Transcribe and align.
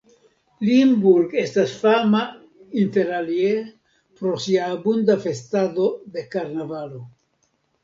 Limburg 0.67 1.35
estas 1.41 1.73
fama 1.81 2.21
interalie 2.85 3.53
pro 4.23 4.33
sia 4.47 4.73
abunda 4.79 5.21
festado 5.29 5.89
de 6.17 6.27
karnavalo. 6.35 7.07